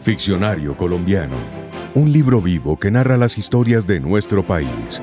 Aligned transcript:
Ficcionario 0.00 0.74
colombiano. 0.78 1.36
Un 1.94 2.10
libro 2.10 2.40
vivo 2.40 2.78
que 2.78 2.90
narra 2.90 3.18
las 3.18 3.36
historias 3.36 3.86
de 3.86 4.00
nuestro 4.00 4.42
país. 4.42 5.02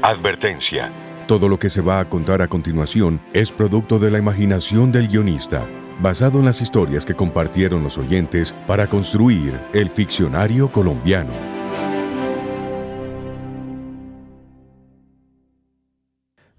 Advertencia. 0.00 0.90
Todo 1.28 1.50
lo 1.50 1.58
que 1.58 1.68
se 1.68 1.82
va 1.82 2.00
a 2.00 2.08
contar 2.08 2.40
a 2.40 2.48
continuación 2.48 3.20
es 3.34 3.52
producto 3.52 3.98
de 3.98 4.10
la 4.10 4.16
imaginación 4.16 4.90
del 4.90 5.08
guionista, 5.08 5.68
basado 6.00 6.38
en 6.38 6.46
las 6.46 6.62
historias 6.62 7.04
que 7.04 7.12
compartieron 7.12 7.82
los 7.82 7.98
oyentes 7.98 8.54
para 8.66 8.86
construir 8.86 9.52
el 9.74 9.90
ficcionario 9.90 10.72
colombiano. 10.72 11.32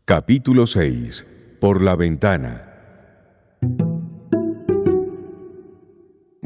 Capítulo 0.05 0.68
6. 0.68 1.26
Por 1.60 1.82
la 1.82 1.96
ventana. 1.96 2.75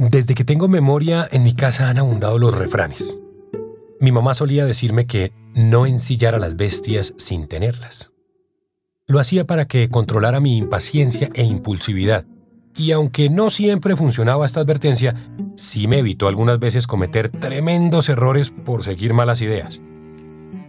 Desde 0.02 0.34
que 0.34 0.46
tengo 0.46 0.70
memoria, 0.70 1.28
en 1.30 1.44
mi 1.44 1.54
casa 1.54 1.90
han 1.90 1.98
abundado 1.98 2.40
los 2.40 2.58
refranes. 2.58 3.22
Mi 4.00 4.14
mamá 4.14 4.34
solía 4.34 4.64
decirme 4.64 5.06
que 5.06 5.34
no 5.56 5.86
ensillara 5.86 6.40
las 6.40 6.56
bestias 6.56 7.14
sin 7.18 7.50
tenerlas. 7.50 8.14
Lo 9.08 9.20
hacía 9.20 9.46
para 9.46 9.68
que 9.68 9.90
controlara 9.90 10.40
mi 10.40 10.56
impaciencia 10.56 11.30
e 11.34 11.44
impulsividad, 11.44 12.26
y 12.78 12.94
aunque 12.94 13.30
no 13.30 13.50
siempre 13.50 13.98
funcionaba 13.98 14.46
esta 14.46 14.62
advertencia, 14.62 15.34
sí 15.58 15.90
me 15.90 16.00
evitó 16.00 16.30
algunas 16.30 16.60
veces 16.60 16.88
cometer 16.88 17.28
tremendos 17.28 18.08
errores 18.08 18.52
por 18.52 18.86
seguir 18.86 19.14
malas 19.14 19.42
ideas. 19.42 19.82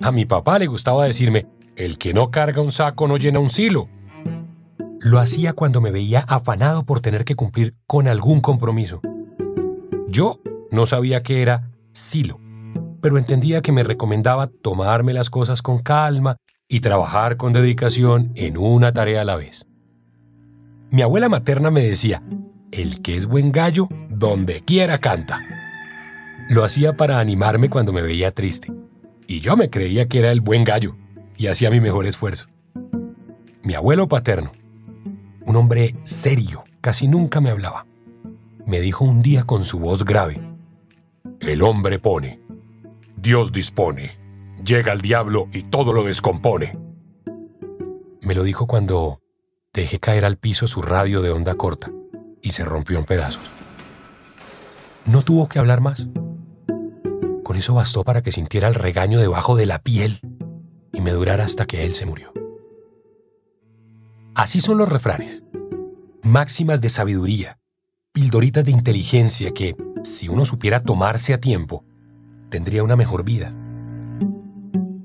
A 0.03 0.11
mi 0.11 0.25
papá 0.25 0.59
le 0.59 0.67
gustaba 0.67 1.05
decirme, 1.05 1.47
el 1.77 1.99
que 1.99 2.13
no 2.13 2.33
carga 2.33 2.63
un 2.63 2.73
saco 2.73 3.07
no 3.07 3.17
llena 3.17 3.39
un 3.39 3.49
silo. 3.49 3.89
Lo 4.99 5.21
hacía 5.21 5.53
cuando 5.53 5.81
me 5.81 5.93
veía 5.93 6.19
afanado 6.27 6.83
por 6.83 6.99
tener 6.99 7.25
que 7.25 7.37
cumplir 7.37 7.77
con 7.87 8.09
algún 8.09 8.41
compromiso. 8.41 9.01
Yo 10.11 10.41
no 10.73 10.87
sabía 10.87 11.23
qué 11.23 11.41
era 11.41 11.71
silo, 11.93 12.41
pero 13.01 13.17
entendía 13.17 13.63
que 13.63 13.71
me 13.71 13.85
recomendaba 13.85 14.49
tomarme 14.49 15.13
las 15.13 15.31
cosas 15.31 15.63
con 15.63 15.79
calma 15.79 16.37
y 16.69 16.81
trabajar 16.81 17.37
con 17.37 17.53
dedicación 17.53 18.33
en 18.35 18.59
una 18.59 18.93
tarea 18.93 19.21
a 19.21 19.25
la 19.25 19.37
vez. 19.37 19.69
Mi 20.91 21.03
abuela 21.03 21.29
materna 21.29 21.71
me 21.71 21.83
decía, 21.83 22.25
el 22.73 23.03
que 23.03 23.17
es 23.17 23.27
buen 23.27 23.53
gallo, 23.53 23.89
donde 24.09 24.63
quiera 24.63 24.99
canta. 24.99 25.39
Lo 26.49 26.65
hacía 26.65 26.97
para 26.97 27.21
animarme 27.21 27.71
cuando 27.71 27.93
me 27.93 28.03
veía 28.03 28.33
triste, 28.33 28.73
y 29.29 29.39
yo 29.39 29.57
me 29.57 29.71
creía 29.71 30.09
que 30.09 30.19
era 30.19 30.33
el 30.33 30.41
buen 30.41 30.65
gallo, 30.65 30.97
y 31.37 31.47
hacía 31.47 31.71
mi 31.71 31.81
mejor 31.81 32.07
esfuerzo. 32.07 32.49
Mi 33.63 33.75
abuelo 33.75 34.09
paterno, 34.09 34.51
un 35.47 35.55
hombre 35.55 35.95
serio, 36.03 36.65
casi 36.81 37.07
nunca 37.07 37.41
me 37.41 37.51
hablaba 37.51 37.87
me 38.71 38.81
dijo 38.81 39.05
un 39.05 39.21
día 39.21 39.43
con 39.43 39.65
su 39.65 39.81
voz 39.81 40.05
grave, 40.05 40.41
El 41.41 41.63
hombre 41.63 41.99
pone, 41.99 42.41
Dios 43.17 43.51
dispone, 43.51 44.17
llega 44.65 44.93
el 44.93 45.01
diablo 45.01 45.49
y 45.53 45.65
todo 45.65 45.93
lo 45.93 46.05
descompone. 46.05 46.79
Me 48.23 48.33
lo 48.33 48.45
dijo 48.45 48.69
cuando 48.69 49.23
dejé 49.73 49.99
caer 49.99 50.25
al 50.25 50.37
piso 50.37 50.69
su 50.69 50.83
radio 50.83 51.21
de 51.21 51.31
onda 51.31 51.57
corta 51.57 51.91
y 52.43 52.53
se 52.53 52.65
rompió 52.65 52.97
en 53.01 53.07
pedazos. 53.07 53.43
No 55.05 55.23
tuvo 55.23 55.49
que 55.49 55.59
hablar 55.59 55.81
más. 55.81 56.09
Con 57.43 57.57
eso 57.57 57.75
bastó 57.75 58.05
para 58.05 58.23
que 58.23 58.31
sintiera 58.31 58.69
el 58.69 58.77
regaño 58.77 59.19
debajo 59.19 59.57
de 59.57 59.67
la 59.67 59.81
piel 59.83 60.21
y 60.93 61.01
me 61.01 61.11
durara 61.11 61.43
hasta 61.43 61.67
que 61.67 61.85
él 61.85 61.95
se 61.95 62.07
murió. 62.07 62.33
Así 64.37 64.61
son 64.61 64.79
los 64.79 64.89
refranes, 64.89 65.43
máximas 66.23 66.81
de 66.81 66.89
sabiduría, 66.89 67.60
pildoritas 68.13 68.65
de 68.65 68.73
inteligencia 68.73 69.53
que, 69.53 69.77
si 70.03 70.29
uno 70.29 70.45
supiera 70.45 70.83
tomarse 70.83 71.33
a 71.33 71.41
tiempo, 71.41 71.85
tendría 72.49 72.83
una 72.83 72.97
mejor 72.97 73.25
vida. 73.25 73.55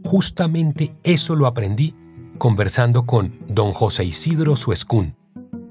Justamente 0.03 0.95
eso 1.03 1.35
lo 1.35 1.45
aprendí 1.45 1.95
conversando 2.37 3.05
con 3.05 3.39
don 3.47 3.71
José 3.71 4.05
Isidro 4.05 4.55
Suescún, 4.55 5.15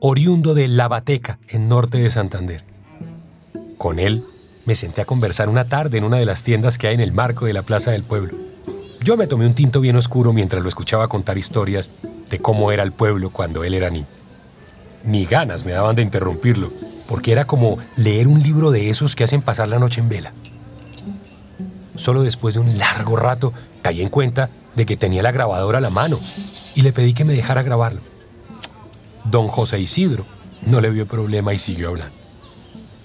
oriundo 0.00 0.54
de 0.54 0.69
La 0.69 0.88
Bateca, 0.88 1.38
en 1.48 1.69
norte 1.69 1.98
de 1.98 2.10
Santander. 2.10 2.64
Con 3.78 3.98
él 3.98 4.25
me 4.64 4.75
senté 4.75 5.03
a 5.03 5.04
conversar 5.04 5.48
una 5.48 5.66
tarde 5.66 5.98
en 5.98 6.04
una 6.04 6.19
de 6.19 6.25
las 6.25 6.42
tiendas 6.42 6.78
que 6.78 6.87
hay 6.87 6.94
en 6.94 7.00
el 7.00 7.12
marco 7.12 7.47
de 7.47 7.53
la 7.53 7.62
Plaza 7.62 7.91
del 7.91 8.04
Pueblo. 8.04 8.34
Yo 9.03 9.16
me 9.16 9.26
tomé 9.26 9.47
un 9.47 9.54
tinto 9.54 9.81
bien 9.81 9.97
oscuro 9.97 10.32
mientras 10.32 10.62
lo 10.62 10.69
escuchaba 10.69 11.08
contar 11.08 11.37
historias 11.37 11.91
de 12.31 12.38
cómo 12.38 12.72
era 12.72 12.82
el 12.82 12.92
pueblo 12.92 13.31
cuando 13.31 13.64
él 13.64 13.75
era 13.75 13.91
niño. 13.91 14.06
Ni 15.04 15.26
ganas 15.26 15.66
me 15.66 15.72
daban 15.72 15.94
de 15.94 16.03
interrumpirlo, 16.03 16.70
porque 17.09 17.32
era 17.32 17.47
como 17.47 17.78
leer 17.97 18.28
un 18.28 18.42
libro 18.42 18.70
de 18.70 18.91
esos 18.91 19.15
que 19.15 19.25
hacen 19.25 19.42
pasar 19.42 19.69
la 19.69 19.78
noche 19.78 20.00
en 20.00 20.09
vela. 20.09 20.32
Solo 21.94 22.22
después 22.22 22.54
de 22.54 22.60
un 22.60 22.78
largo 22.78 23.16
rato 23.16 23.53
caí 23.82 24.03
en 24.03 24.09
cuenta 24.09 24.50
de 24.75 24.87
que 24.87 24.97
tenía 24.97 25.22
la 25.22 25.32
grabadora 25.32 25.78
a 25.78 25.81
la 25.81 25.91
mano 25.91 26.19
y 26.75 26.82
le 26.82 26.93
pedí 26.93 27.12
que 27.14 27.25
me 27.25 27.34
dejara 27.34 27.62
grabarlo. 27.62 28.00
Don 29.25 29.48
José 29.48 29.81
Isidro 29.81 30.25
no 30.62 30.81
le 30.81 30.91
vio 30.91 31.06
problema 31.06 31.54
y 31.54 31.59
siguió 31.59 31.91
hablando. 31.91 32.14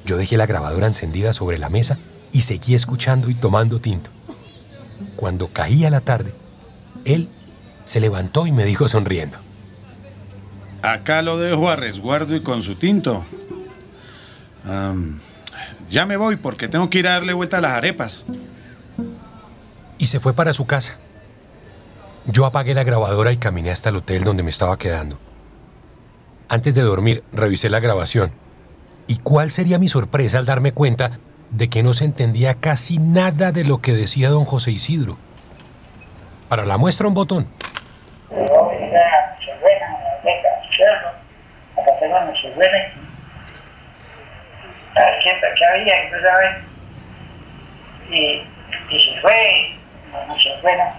Yo 0.06 0.18
dejé 0.18 0.38
la 0.38 0.48
grabadora 0.48 0.88
encendida 0.88 1.34
sobre 1.34 1.60
la 1.60 1.70
mesa 1.70 1.98
y 2.32 2.42
seguí 2.42 2.74
escuchando 2.74 3.30
y 3.30 3.36
tomando 3.36 3.80
tinto. 3.80 4.10
Cuando 5.16 5.50
caía 5.50 5.90
la 5.90 6.02
tarde, 6.02 6.34
él 7.06 7.30
se 7.86 8.00
levantó 8.00 8.48
y 8.48 8.52
me 8.52 8.66
dijo 8.66 8.88
sonriendo. 8.88 9.38
Acá 10.82 11.22
lo 11.22 11.38
dejo 11.38 11.70
a 11.70 11.76
resguardo 11.76 12.36
y 12.36 12.42
con 12.42 12.62
su 12.62 12.76
tinto 12.76 13.26
ya 15.90 16.06
me 16.06 16.18
voy 16.18 16.36
porque 16.36 16.68
tengo 16.68 16.90
que 16.90 17.00
ir 17.00 17.08
a 17.08 17.14
darle 17.14 17.34
vuelta 17.34 17.58
a 17.58 17.62
las 17.62 17.72
arepas. 17.72 18.26
Y 19.98 20.06
se 20.06 20.20
fue 20.20 20.34
para 20.34 20.54
su 20.54 20.66
casa. 20.66 20.98
Yo 22.26 22.46
apagué 22.46 22.74
la 22.74 22.84
grabadora 22.84 23.32
y 23.32 23.38
caminé 23.38 23.72
hasta 23.72 23.90
el 23.90 23.98
hotel 23.98 24.24
donde 24.24 24.44
me 24.44 24.50
estaba 24.50 24.78
quedando. 24.78 25.20
Antes 26.48 26.76
de 26.76 26.82
dormir, 26.82 27.24
revisé 27.32 27.70
la 27.70 27.80
grabación. 27.80 28.32
¿Y 29.08 29.18
cuál 29.18 29.50
sería 29.50 29.80
mi 29.80 29.88
sorpresa 29.88 30.38
al 30.38 30.46
darme 30.46 30.72
cuenta 30.72 31.20
de 31.50 31.70
que 31.70 31.82
no 31.82 31.94
se 31.94 32.06
entendía 32.06 32.56
casi 32.56 33.00
nada 33.00 33.52
de 33.52 33.64
lo 33.64 33.80
que 33.80 33.94
decía 33.94 34.30
don 34.30 34.46
José 34.46 34.72
Isidro? 34.72 35.18
Para 36.48 36.66
la 36.66 36.78
muestra 36.78 37.08
un 37.08 37.14
botón. 37.14 37.48
Que 45.56 45.66
había, 45.66 46.22
sabes. 46.22 46.58
Y, 48.10 48.42
y 48.90 49.00
se 49.00 49.20
fue, 49.22 49.76
una 50.10 50.26
noche 50.26 50.50
buena. 50.62 50.94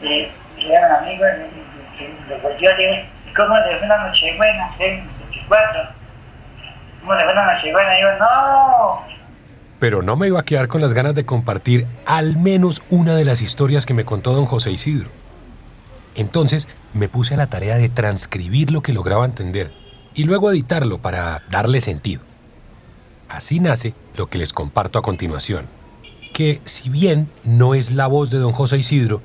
Y 0.00 0.28
era 0.66 0.86
un 0.86 0.92
amigo 1.04 1.24
y 1.98 2.30
lo 2.30 2.38
volvió, 2.38 2.76
le 2.76 3.06
¿y 3.28 3.34
cómo 3.34 3.56
le 3.58 3.76
fue 3.76 3.86
una 3.86 4.06
noche 4.06 4.36
buena? 4.36 4.70
24. 4.78 5.82
¿Cómo 7.00 7.14
le 7.14 7.24
fue 7.24 7.32
una 7.32 7.52
noche 7.52 7.72
buena? 7.72 7.98
Y 7.98 8.02
yo, 8.02 8.18
no. 8.18 9.02
Pero 9.78 10.02
no 10.02 10.16
me 10.16 10.26
iba 10.26 10.40
a 10.40 10.44
quedar 10.44 10.68
con 10.68 10.80
las 10.80 10.94
ganas 10.94 11.14
de 11.14 11.24
compartir 11.24 11.86
al 12.04 12.36
menos 12.36 12.82
una 12.90 13.14
de 13.14 13.24
las 13.24 13.42
historias 13.42 13.86
que 13.86 13.94
me 13.94 14.04
contó 14.04 14.32
don 14.32 14.46
José 14.46 14.72
Isidro. 14.72 15.10
Entonces 16.14 16.68
me 16.94 17.08
puse 17.08 17.34
a 17.34 17.36
la 17.36 17.46
tarea 17.46 17.76
de 17.76 17.88
transcribir 17.88 18.72
lo 18.72 18.82
que 18.82 18.92
lograba 18.92 19.24
entender 19.24 19.72
y 20.14 20.24
luego 20.24 20.50
editarlo 20.50 20.98
para 20.98 21.42
darle 21.48 21.80
sentido. 21.80 22.22
Así 23.28 23.60
nace 23.60 23.94
lo 24.16 24.28
que 24.28 24.38
les 24.38 24.52
comparto 24.52 24.98
a 24.98 25.02
continuación, 25.02 25.68
que 26.32 26.60
si 26.64 26.88
bien 26.88 27.30
no 27.44 27.74
es 27.74 27.92
la 27.92 28.06
voz 28.06 28.30
de 28.30 28.38
don 28.38 28.52
José 28.52 28.78
Isidro, 28.78 29.22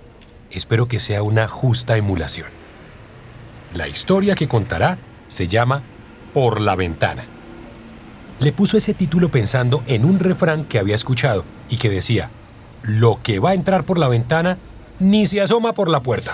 espero 0.52 0.88
que 0.88 1.00
sea 1.00 1.24
una 1.24 1.48
justa 1.48 1.96
emulación. 1.96 2.48
La 3.74 3.88
historia 3.88 4.36
que 4.36 4.48
contará 4.48 4.98
se 5.28 5.48
llama 5.48 5.84
Por 6.34 6.60
la 6.60 6.76
ventana. 6.76 7.26
Le 8.40 8.52
puso 8.52 8.78
ese 8.78 8.94
título 8.94 9.30
pensando 9.30 9.84
en 9.88 10.06
un 10.06 10.20
refrán 10.20 10.66
que 10.66 10.80
había 10.80 10.96
escuchado 10.96 11.46
y 11.70 11.78
que 11.78 11.90
decía, 11.90 12.30
lo 12.82 13.22
que 13.24 13.40
va 13.40 13.52
a 13.52 13.56
entrar 13.56 13.86
por 13.86 13.98
la 13.98 14.10
ventana 14.10 14.58
ni 15.00 15.26
se 15.26 15.42
asoma 15.42 15.74
por 15.74 15.88
la 15.88 16.02
puerta. 16.02 16.34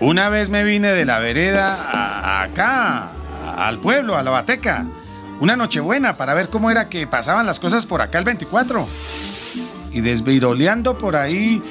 Una 0.00 0.28
vez 0.28 0.50
me 0.50 0.62
vine 0.62 0.88
de 0.88 1.06
la 1.06 1.18
vereda 1.20 2.42
acá, 2.42 3.10
al 3.56 3.80
pueblo, 3.80 4.16
a 4.16 4.22
la 4.22 4.30
bateca. 4.30 4.86
Una 5.44 5.56
nochebuena 5.56 6.16
para 6.16 6.32
ver 6.32 6.48
cómo 6.48 6.70
era 6.70 6.88
que 6.88 7.06
pasaban 7.06 7.44
las 7.44 7.60
cosas 7.60 7.84
por 7.84 8.00
acá 8.00 8.18
el 8.18 8.24
24. 8.24 8.88
Y 9.92 10.00
desviroleando 10.00 10.96
por 10.96 11.16
ahí, 11.16 11.62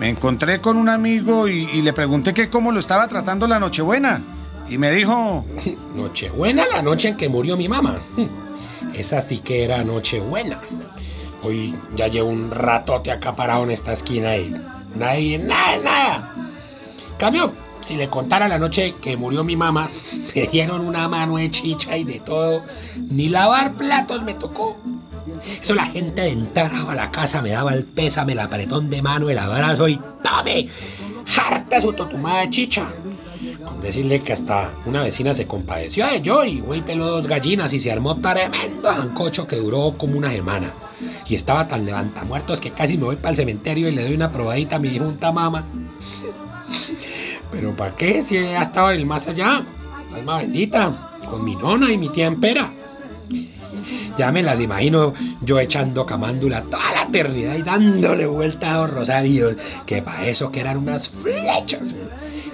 me 0.00 0.08
encontré 0.08 0.60
con 0.60 0.76
un 0.76 0.88
amigo 0.88 1.46
y, 1.46 1.80
le 1.80 1.92
pregunté 1.92 2.34
que 2.34 2.48
cómo 2.48 2.72
lo 2.72 2.80
estaba 2.80 3.06
tratando 3.06 3.46
la 3.46 3.60
Nochebuena. 3.60 4.20
Y 4.68 4.78
me 4.78 4.90
dijo... 4.90 5.46
Nochebuena 5.94 6.66
la 6.66 6.82
noche 6.82 7.06
en 7.06 7.16
que 7.16 7.28
murió 7.28 7.56
mi 7.56 7.68
mamá. 7.68 8.00
Esa 8.94 9.20
sí 9.20 9.38
que 9.38 9.62
era 9.62 9.84
Nochebuena. 9.84 10.60
Hoy 11.44 11.72
ya 11.94 12.08
llevo 12.08 12.30
un 12.30 12.50
ratote 12.50 13.12
acá 13.12 13.36
parado 13.36 13.62
en 13.62 13.70
esta 13.70 13.92
esquina 13.92 14.36
y 14.36 14.52
nadie, 14.96 15.38
nada, 15.38 15.76
nada. 15.84 16.34
Cambio, 17.16 17.54
si 17.80 17.96
le 17.96 18.08
contara 18.08 18.48
la 18.48 18.58
noche 18.58 18.94
que 19.00 19.16
murió 19.16 19.44
mi 19.44 19.56
mamá, 19.56 19.88
me 20.34 20.46
dieron 20.46 20.84
una 20.86 21.08
mano 21.08 21.36
de 21.36 21.50
chicha 21.50 21.96
y 21.96 22.04
de 22.04 22.20
todo. 22.20 22.64
Ni 22.96 23.28
lavar 23.28 23.74
platos 23.74 24.22
me 24.22 24.34
tocó. 24.34 24.76
Eso 25.60 25.74
la 25.74 25.86
gente 25.86 26.28
entraba 26.28 26.92
a 26.92 26.94
la 26.94 27.10
casa, 27.10 27.42
me 27.42 27.50
daba 27.50 27.72
el 27.72 27.84
pésame, 27.84 28.32
el 28.32 28.40
apretón 28.40 28.90
de 28.90 29.02
mano, 29.02 29.30
el 29.30 29.38
abrazo 29.38 29.88
y 29.88 29.98
¡tome! 30.22 30.68
¡Harta 31.36 31.80
su 31.80 31.92
totumada 31.92 32.42
de 32.42 32.50
chicha! 32.50 32.92
Con 33.64 33.80
decirle 33.80 34.20
que 34.20 34.32
hasta 34.32 34.70
una 34.86 35.02
vecina 35.02 35.32
se 35.32 35.46
compadeció 35.46 36.06
de 36.06 36.20
yo 36.20 36.44
y 36.44 36.60
güey 36.60 36.84
peló 36.84 37.06
dos 37.06 37.26
gallinas 37.26 37.72
y 37.72 37.80
se 37.80 37.92
armó 37.92 38.16
tremendo 38.16 38.90
ancocho 38.90 39.46
que 39.46 39.56
duró 39.56 39.96
como 39.96 40.18
una 40.18 40.30
semana. 40.30 40.74
Y 41.28 41.34
estaba 41.34 41.68
tan 41.68 41.86
levantamuertos 41.86 42.60
que 42.60 42.72
casi 42.72 42.98
me 42.98 43.04
voy 43.04 43.16
para 43.16 43.30
el 43.30 43.36
cementerio 43.36 43.88
y 43.88 43.92
le 43.92 44.02
doy 44.02 44.14
una 44.14 44.32
probadita 44.32 44.76
a 44.76 44.78
mi 44.78 44.98
junta 44.98 45.32
mamá. 45.32 45.68
Pero 47.60 47.76
¿para 47.76 47.94
qué? 47.94 48.22
Si 48.22 48.36
ya 48.36 48.62
estaba 48.62 48.94
en 48.94 49.00
el 49.00 49.06
más 49.06 49.28
allá. 49.28 49.62
Alma 50.14 50.38
bendita. 50.38 51.18
Con 51.28 51.44
mi 51.44 51.54
nona 51.56 51.92
y 51.92 51.98
mi 51.98 52.08
tía 52.08 52.24
Empera. 52.24 52.72
Ya 54.16 54.32
me 54.32 54.42
las 54.42 54.60
imagino 54.60 55.12
yo 55.42 55.60
echando 55.60 56.06
camándula 56.06 56.62
toda 56.62 56.90
la 56.94 57.02
eternidad 57.02 57.56
y 57.56 57.62
dándole 57.62 58.26
vuelta 58.26 58.72
a 58.72 58.78
los 58.78 58.90
rosarios. 58.90 59.58
Que 59.84 60.00
para 60.00 60.26
eso 60.26 60.50
que 60.50 60.60
eran 60.60 60.78
unas 60.78 61.10
flechas. 61.10 61.94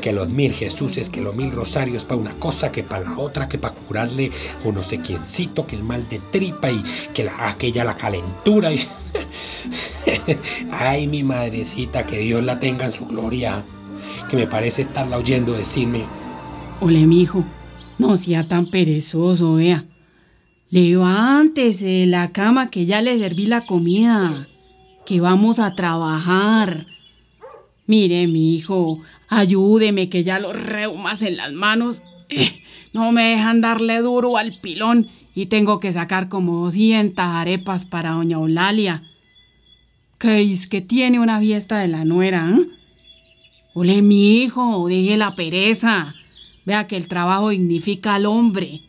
Que 0.01 0.13
los 0.13 0.29
mil 0.31 0.53
Jesuses, 0.53 1.09
que 1.09 1.21
los 1.21 1.37
mil 1.37 1.53
rosarios 1.53 2.05
para 2.05 2.21
una 2.21 2.35
cosa, 2.35 2.73
que 2.73 2.83
para 2.83 3.05
la 3.05 3.17
otra, 3.17 3.49
que 3.49 3.59
para 3.59 3.75
curarle 3.75 4.33
o 4.65 4.73
no 4.73 4.83
sé 4.83 5.03
quiéncito, 5.03 5.69
que 5.69 5.77
el 5.77 5.85
mal 5.85 6.09
de 6.09 6.19
tripa 6.19 6.69
y 6.69 6.83
que 7.15 7.23
la, 7.23 7.49
aquella 7.49 7.85
la 7.85 7.97
calentura. 7.97 8.73
Y... 8.73 8.85
Ay, 10.73 11.07
mi 11.07 11.23
madrecita, 11.23 12.05
que 12.05 12.19
Dios 12.19 12.43
la 12.43 12.59
tenga 12.59 12.87
en 12.87 12.93
su 12.93 13.07
gloria 13.07 13.65
que 14.29 14.37
me 14.37 14.47
parece 14.47 14.83
estarla 14.83 15.19
oyendo 15.19 15.53
decirme. 15.53 16.05
Ole, 16.81 17.07
mijo, 17.07 17.45
no 17.99 18.17
sea 18.17 18.47
tan 18.47 18.67
perezoso, 18.67 19.55
vea. 19.55 19.85
Levántese 20.71 21.87
de 21.87 22.07
la 22.07 22.33
cama 22.33 22.71
que 22.71 22.87
ya 22.87 23.01
le 23.01 23.19
serví 23.19 23.47
la 23.47 23.65
comida, 23.67 24.49
que 25.05 25.21
vamos 25.21 25.59
a 25.59 25.75
trabajar. 25.75 26.87
Mire, 27.87 28.27
mi 28.27 28.55
hijo, 28.55 29.01
ayúdeme 29.29 30.09
que 30.09 30.25
ya 30.25 30.39
los 30.39 30.61
reumas 30.61 31.23
en 31.23 31.37
las 31.37 31.53
manos 31.53 32.03
eh, 32.29 32.63
no 32.93 33.13
me 33.13 33.31
dejan 33.31 33.61
darle 33.61 33.99
duro 34.01 34.37
al 34.37 34.53
pilón 34.61 35.09
y 35.35 35.47
tengo 35.47 35.79
que 35.81 35.93
sacar 35.93 36.29
como 36.29 36.65
200 36.65 37.25
arepas 37.25 37.85
para 37.85 38.13
doña 38.13 38.37
Eulalia. 38.37 39.05
Que 40.19 40.41
es 40.41 40.67
que 40.67 40.81
tiene 40.81 41.21
una 41.21 41.39
fiesta 41.39 41.79
de 41.79 41.89
la 41.89 42.05
nuera, 42.05 42.51
¿eh? 42.51 42.67
Ole, 43.79 44.01
mi 44.01 44.39
hijo, 44.39 44.89
deje 44.89 45.19
la 45.19 45.35
pereza. 45.35 46.15
Vea 46.65 46.87
que 46.87 46.97
el 46.97 47.09
trabajo 47.09 47.51
dignifica 47.51 48.15
al 48.15 48.25
hombre. 48.25 48.81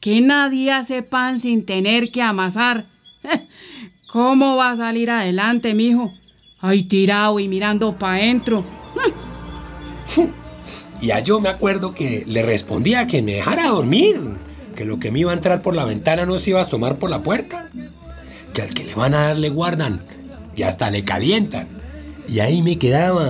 Que 0.00 0.20
nadie 0.20 0.72
hace 0.72 1.04
pan 1.04 1.38
sin 1.38 1.64
tener 1.64 2.10
que 2.10 2.20
amasar. 2.20 2.86
¿Cómo 4.08 4.56
va 4.56 4.72
a 4.72 4.76
salir 4.76 5.12
adelante, 5.12 5.74
mi 5.74 5.86
hijo? 5.86 6.12
Ay, 6.58 6.82
tirado 6.82 7.38
y 7.38 7.46
mirando 7.46 7.96
para 7.98 8.14
adentro. 8.14 8.64
Y 11.00 11.12
a 11.12 11.20
yo 11.20 11.40
me 11.40 11.48
acuerdo 11.48 11.94
que 11.94 12.24
le 12.26 12.42
respondía 12.42 13.06
que 13.06 13.22
me 13.22 13.34
dejara 13.34 13.68
dormir, 13.68 14.20
que 14.76 14.84
lo 14.84 14.98
que 14.98 15.10
me 15.10 15.20
iba 15.20 15.30
a 15.30 15.34
entrar 15.34 15.62
por 15.62 15.74
la 15.74 15.86
ventana 15.86 16.26
no 16.26 16.36
se 16.36 16.50
iba 16.50 16.60
a 16.60 16.64
asomar 16.64 16.98
por 16.98 17.08
la 17.08 17.22
puerta, 17.22 17.70
que 18.52 18.60
al 18.60 18.74
que 18.74 18.84
le 18.84 18.94
van 18.94 19.14
a 19.14 19.28
dar 19.28 19.38
le 19.38 19.48
guardan 19.48 20.04
y 20.54 20.62
hasta 20.64 20.90
le 20.90 21.02
calientan. 21.04 21.68
Y 22.28 22.40
ahí 22.40 22.60
me 22.60 22.76
quedaba 22.76 23.24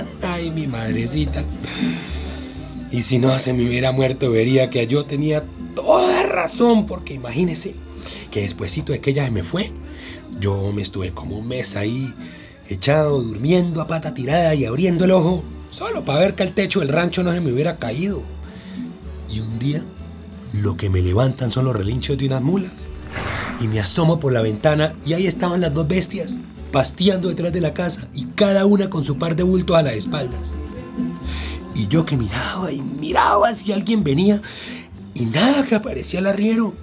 Ay, 0.22 0.50
mi 0.50 0.66
madrecita. 0.66 1.44
Y 2.90 3.02
si 3.02 3.18
no 3.18 3.38
se 3.38 3.52
me 3.52 3.66
hubiera 3.66 3.92
muerto, 3.92 4.30
vería 4.30 4.70
que 4.70 4.86
yo 4.86 5.04
tenía 5.04 5.44
toda 5.74 6.22
razón, 6.24 6.86
porque 6.86 7.14
imagínese 7.14 7.74
que 8.30 8.42
despuésito 8.42 8.92
de 8.92 9.00
que 9.00 9.10
ella 9.10 9.30
me 9.30 9.42
fue, 9.42 9.72
yo 10.40 10.72
me 10.72 10.82
estuve 10.82 11.12
como 11.12 11.38
un 11.38 11.48
mes 11.48 11.76
ahí, 11.76 12.14
echado, 12.68 13.20
durmiendo 13.20 13.80
a 13.80 13.86
pata 13.86 14.14
tirada 14.14 14.54
y 14.54 14.64
abriendo 14.64 15.04
el 15.04 15.10
ojo, 15.10 15.42
solo 15.70 16.04
para 16.04 16.20
ver 16.20 16.34
que 16.34 16.44
el 16.44 16.54
techo 16.54 16.80
del 16.80 16.88
rancho 16.88 17.22
no 17.22 17.32
se 17.32 17.40
me 17.40 17.52
hubiera 17.52 17.78
caído. 17.78 18.22
Y 19.28 19.40
un 19.40 19.58
día, 19.58 19.82
lo 20.52 20.76
que 20.76 20.90
me 20.90 21.02
levantan 21.02 21.50
son 21.50 21.64
los 21.64 21.76
relinchos 21.76 22.16
de 22.16 22.26
unas 22.26 22.42
mulas. 22.42 22.72
Y 23.60 23.68
me 23.68 23.80
asomo 23.80 24.20
por 24.20 24.32
la 24.32 24.42
ventana 24.42 24.94
y 25.04 25.14
ahí 25.14 25.26
estaban 25.26 25.60
las 25.60 25.72
dos 25.72 25.88
bestias, 25.88 26.40
pasteando 26.76 27.30
detrás 27.30 27.54
de 27.54 27.62
la 27.62 27.72
casa 27.72 28.06
y 28.12 28.26
cada 28.34 28.66
una 28.66 28.90
con 28.90 29.02
su 29.02 29.16
par 29.16 29.34
de 29.34 29.42
bultos 29.42 29.78
a 29.78 29.82
las 29.82 29.94
espaldas. 29.94 30.52
Y 31.74 31.88
yo 31.88 32.04
que 32.04 32.18
miraba 32.18 32.70
y 32.70 32.82
miraba 32.82 33.54
si 33.54 33.72
alguien 33.72 34.04
venía 34.04 34.42
y 35.14 35.24
nada 35.24 35.64
que 35.64 35.74
aparecía 35.74 36.20
el 36.20 36.26
arriero. 36.26 36.74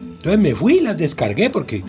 Entonces 0.00 0.38
me 0.38 0.54
fui 0.54 0.74
y 0.74 0.82
las 0.82 0.96
descargué 0.96 1.50
porque 1.50 1.82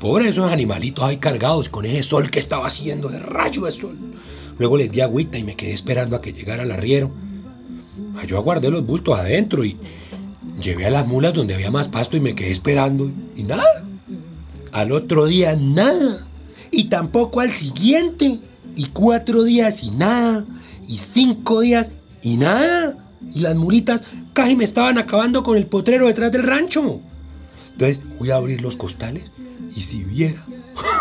por 0.00 0.22
esos 0.22 0.50
animalitos 0.50 1.04
ahí 1.04 1.18
cargados 1.18 1.68
con 1.68 1.84
ese 1.84 2.02
sol 2.02 2.28
que 2.28 2.40
estaba 2.40 2.66
haciendo, 2.66 3.08
de 3.08 3.20
rayo 3.20 3.66
de 3.66 3.70
sol. 3.70 3.96
Luego 4.58 4.76
les 4.76 4.90
di 4.90 5.00
agüita 5.00 5.38
y 5.38 5.44
me 5.44 5.54
quedé 5.54 5.72
esperando 5.72 6.16
a 6.16 6.20
que 6.20 6.32
llegara 6.32 6.64
el 6.64 6.72
arriero. 6.72 7.12
Ah, 8.16 8.26
yo 8.26 8.36
aguardé 8.36 8.68
los 8.68 8.84
bultos 8.84 9.16
adentro 9.16 9.64
y 9.64 9.76
llevé 10.60 10.86
a 10.86 10.90
las 10.90 11.06
mulas 11.06 11.34
donde 11.34 11.54
había 11.54 11.70
más 11.70 11.86
pasto 11.86 12.16
y 12.16 12.20
me 12.20 12.34
quedé 12.34 12.50
esperando 12.50 13.12
y 13.36 13.44
nada. 13.44 13.86
Al 14.72 14.90
otro 14.90 15.26
día 15.26 15.54
nada 15.54 16.26
y 16.70 16.84
tampoco 16.84 17.40
al 17.40 17.52
siguiente. 17.52 18.40
Y 18.76 18.86
cuatro 18.86 19.44
días 19.44 19.82
y 19.82 19.90
nada. 19.90 20.46
Y 20.86 20.98
cinco 20.98 21.60
días 21.60 21.90
y 22.22 22.36
nada. 22.36 22.96
Y 23.34 23.40
las 23.40 23.56
mulitas 23.56 24.02
casi 24.32 24.56
me 24.56 24.64
estaban 24.64 24.98
acabando 24.98 25.42
con 25.42 25.56
el 25.56 25.66
potrero 25.66 26.06
detrás 26.06 26.32
del 26.32 26.44
rancho. 26.44 27.00
Entonces 27.72 28.00
voy 28.18 28.30
a 28.30 28.36
abrir 28.36 28.60
los 28.60 28.76
costales 28.76 29.24
y 29.74 29.80
si 29.80 30.04
viera, 30.04 30.44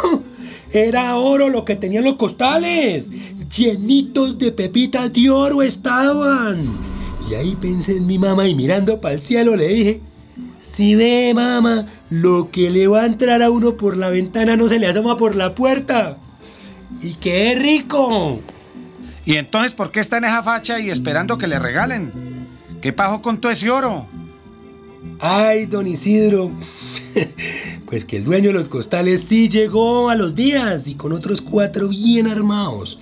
era 0.72 1.16
oro 1.18 1.50
lo 1.50 1.66
que 1.66 1.76
tenían 1.76 2.04
los 2.04 2.18
costales. 2.18 3.10
Llenitos 3.56 4.38
de 4.38 4.52
pepitas 4.52 5.12
de 5.12 5.30
oro 5.30 5.62
estaban. 5.62 6.78
Y 7.30 7.34
ahí 7.36 7.58
pensé 7.60 7.98
en 7.98 8.08
mi 8.08 8.18
mamá 8.18 8.48
y 8.48 8.56
mirando 8.56 9.02
para 9.02 9.16
el 9.16 9.22
cielo 9.22 9.56
le 9.56 9.68
dije, 9.68 10.02
si 10.60 10.96
ve, 10.96 11.34
mamá, 11.34 11.86
lo 12.10 12.52
que 12.52 12.70
le 12.70 12.88
va 12.88 13.04
a 13.04 13.06
entrar 13.06 13.42
a 13.42 13.50
uno 13.50 13.78
por 13.78 13.96
la 13.96 14.10
ventana 14.10 14.58
no 14.58 14.68
se 14.68 14.80
le 14.80 14.88
asoma 14.88 15.18
por 15.18 15.36
la 15.36 15.56
puerta. 15.56 16.18
¡Y 17.02 17.14
qué 17.16 17.56
rico! 17.56 18.42
¿Y 19.26 19.36
entonces 19.36 19.74
por 19.74 19.92
qué 19.92 20.00
está 20.00 20.18
en 20.18 20.26
esa 20.26 20.44
facha 20.44 20.80
y 20.80 20.90
esperando 20.90 21.38
que 21.38 21.48
le 21.48 21.60
regalen? 21.60 22.12
¿Qué 22.82 22.92
pasó 22.94 23.22
con 23.22 23.40
todo 23.40 23.52
ese 23.52 23.70
oro? 23.70 24.08
Ay, 25.20 25.66
don 25.66 25.88
Isidro. 25.88 26.52
pues 27.86 28.06
que 28.06 28.18
el 28.18 28.24
dueño 28.24 28.48
de 28.48 28.54
los 28.54 28.68
costales 28.68 29.24
sí 29.28 29.50
llegó 29.50 30.10
a 30.10 30.16
los 30.16 30.36
días 30.36 30.88
y 30.88 30.96
con 30.96 31.12
otros 31.12 31.42
cuatro 31.42 31.90
bien 31.90 32.28
armados. 32.28 33.00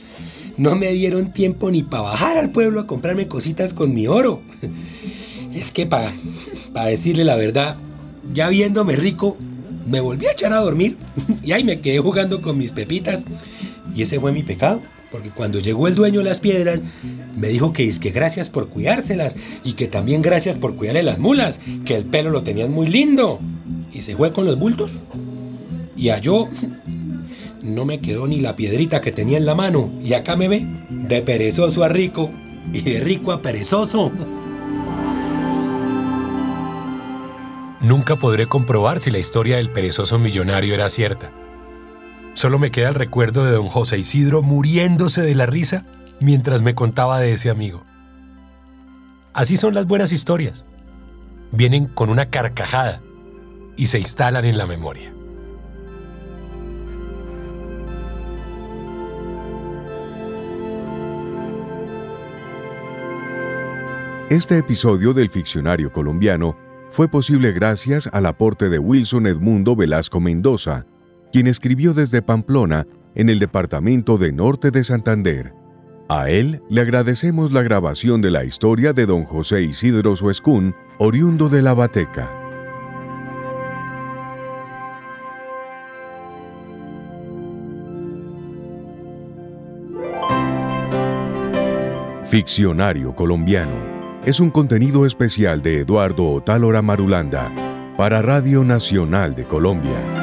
No 0.57 0.75
me 0.75 0.91
dieron 0.91 1.31
tiempo 1.31 1.69
ni 1.69 1.83
para 1.83 2.03
bajar 2.03 2.37
al 2.37 2.51
pueblo 2.51 2.79
a 2.79 2.87
comprarme 2.87 3.27
cositas 3.27 3.73
con 3.73 3.93
mi 3.93 4.07
oro. 4.07 4.41
Es 5.57 5.71
que 5.71 5.85
para 5.87 6.11
decirle 6.85 7.23
la 7.23 7.35
verdad, 7.35 7.77
ya 8.33 8.49
viéndome 8.49 8.95
rico, 8.95 9.37
me 9.87 9.99
volví 9.99 10.27
a 10.27 10.31
echar 10.33 10.53
a 10.53 10.59
dormir 10.59 10.97
y 11.43 11.53
ahí 11.53 11.63
me 11.63 11.81
quedé 11.81 11.99
jugando 11.99 12.41
con 12.41 12.57
mis 12.57 12.71
pepitas. 12.71 13.25
Y 13.95 14.03
ese 14.03 14.19
fue 14.19 14.31
mi 14.31 14.43
pecado, 14.43 14.81
porque 15.09 15.31
cuando 15.31 15.59
llegó 15.59 15.87
el 15.87 15.95
dueño 15.95 16.19
de 16.19 16.25
las 16.25 16.39
piedras, 16.39 16.81
me 17.35 17.47
dijo 17.47 17.73
que 17.73 17.87
es 17.87 17.97
que 17.99 18.11
gracias 18.11 18.49
por 18.49 18.69
cuidárselas 18.69 19.35
y 19.63 19.73
que 19.73 19.87
también 19.87 20.21
gracias 20.21 20.57
por 20.57 20.75
cuidarle 20.75 21.03
las 21.03 21.17
mulas, 21.17 21.59
que 21.85 21.95
el 21.95 22.05
pelo 22.05 22.29
lo 22.29 22.43
tenían 22.43 22.71
muy 22.71 22.87
lindo. 22.87 23.39
Y 23.93 24.01
se 24.01 24.15
fue 24.15 24.33
con 24.33 24.45
los 24.45 24.59
bultos. 24.59 25.01
Y 25.95 26.09
a 26.09 26.19
yo 26.19 26.47
no 27.63 27.85
me 27.85 27.99
quedó 27.99 28.27
ni 28.27 28.39
la 28.39 28.55
piedrita 28.55 29.01
que 29.01 29.11
tenía 29.11 29.37
en 29.37 29.45
la 29.45 29.55
mano. 29.55 29.91
Y 30.03 30.13
acá 30.13 30.35
me 30.35 30.47
ve, 30.47 30.67
de 30.89 31.21
perezoso 31.23 31.83
a 31.83 31.89
rico 31.89 32.31
y 32.73 32.81
de 32.81 32.99
rico 32.99 33.31
a 33.31 33.41
perezoso. 33.41 34.11
Nunca 37.87 38.17
podré 38.17 38.47
comprobar 38.47 38.99
si 38.99 39.11
la 39.11 39.17
historia 39.17 39.55
del 39.55 39.71
perezoso 39.71 40.19
millonario 40.19 40.73
era 40.73 40.89
cierta. 40.89 41.31
Solo 42.33 42.59
me 42.59 42.69
queda 42.69 42.89
el 42.89 42.95
recuerdo 42.95 43.45
de 43.45 43.53
don 43.53 43.69
José 43.69 43.97
Isidro 43.97 44.41
muriéndose 44.41 45.21
de 45.21 45.33
la 45.35 45.45
risa 45.45 45.85
mientras 46.19 46.61
me 46.61 46.75
contaba 46.75 47.17
de 47.17 47.31
ese 47.31 47.49
amigo. 47.49 47.85
Así 49.31 49.55
son 49.55 49.73
las 49.73 49.87
buenas 49.87 50.11
historias. 50.11 50.65
Vienen 51.53 51.85
con 51.85 52.09
una 52.09 52.25
carcajada 52.25 53.01
y 53.77 53.87
se 53.87 53.99
instalan 53.99 54.43
en 54.43 54.57
la 54.57 54.65
memoria. 54.65 55.13
Este 64.29 64.57
episodio 64.57 65.13
del 65.13 65.29
Ficcionario 65.29 65.89
Colombiano 65.89 66.66
fue 66.89 67.07
posible 67.07 67.51
gracias 67.51 68.09
al 68.11 68.25
aporte 68.25 68.69
de 68.69 68.79
Wilson 68.79 69.27
Edmundo 69.27 69.75
Velasco 69.75 70.19
Mendoza, 70.19 70.85
quien 71.31 71.47
escribió 71.47 71.93
desde 71.93 72.21
Pamplona, 72.21 72.87
en 73.15 73.29
el 73.29 73.39
departamento 73.39 74.17
de 74.17 74.31
Norte 74.31 74.71
de 74.71 74.83
Santander. 74.83 75.53
A 76.07 76.29
él 76.29 76.61
le 76.69 76.81
agradecemos 76.81 77.51
la 77.51 77.63
grabación 77.63 78.21
de 78.21 78.31
la 78.31 78.45
historia 78.45 78.93
de 78.93 79.05
don 79.05 79.25
José 79.25 79.63
Isidro 79.63 80.15
Suescún, 80.15 80.75
oriundo 80.99 81.49
de 81.49 81.61
la 81.61 81.73
Bateca. 81.73 82.31
Ficcionario 92.23 93.15
colombiano 93.15 93.96
es 94.27 94.41
un 94.41 94.51
contenido 94.51 95.05
especial 95.05 95.61
de 95.61 95.79
Eduardo 95.79 96.29
Otálora 96.29 96.81
Marulanda 96.81 97.49
para 97.95 98.21
Radio 98.21 98.65
Nacional 98.65 99.35
de 99.35 99.45
Colombia. 99.45 100.16